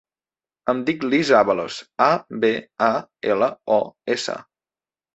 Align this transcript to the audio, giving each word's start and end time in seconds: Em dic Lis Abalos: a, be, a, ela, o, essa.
Em 0.71 0.79
dic 0.87 1.05
Lis 1.09 1.33
Abalos: 1.41 1.77
a, 2.07 2.09
be, 2.41 2.51
a, 2.89 2.91
ela, 3.37 3.55
o, 3.81 3.83
essa. 4.19 4.43